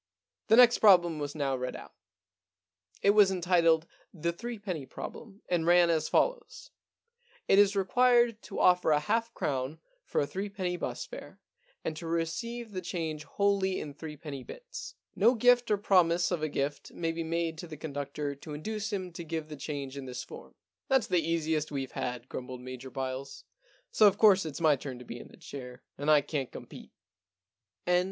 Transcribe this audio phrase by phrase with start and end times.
[0.25, 1.93] * The next problem was now read out.
[3.03, 6.71] It 182 The Alibi Problem was entitled * The Threepenny Problem,' and ran as follows:
[7.09, 11.39] * It is required to offer a half crown for a threepenny bus fare,
[11.85, 14.95] and to receive the change wholly in threepenny bits.
[15.15, 18.91] No gift or promise of a gift may be made to the conductor to induce
[18.91, 22.27] him to give the change in this form,' * That*s the easiest we've ever had,'
[22.27, 23.43] grumbled Major Byles.
[23.67, 26.51] * So, of course, it's my turn to be in the chair, and I can't
[26.51, 26.89] compete.'
[27.85, 27.99] >83 No.